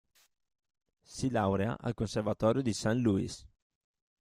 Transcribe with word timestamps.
Si 1.13 1.29
laurea 1.29 1.75
al 1.79 1.93
conservatorio 1.93 2.63
di 2.63 2.73
Saint 2.73 2.99
Louis. 3.05 3.47